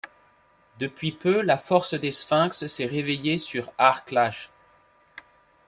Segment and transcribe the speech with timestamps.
[0.79, 4.49] Depuis peu, la force des Sphinx s'est réveillée sur Aarklash.